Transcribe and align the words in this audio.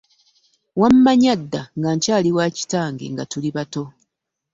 Wammanya 0.79 1.33
dda 1.41 1.61
nga 1.77 1.89
nkyali 1.95 2.29
wa 2.37 2.45
kitange 2.57 3.05
nga 3.13 3.23
tuli 3.31 3.49
bato. 3.55 3.83